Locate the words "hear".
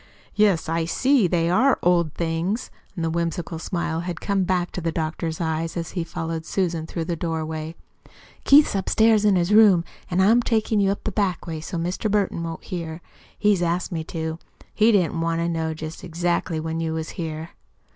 12.63-12.99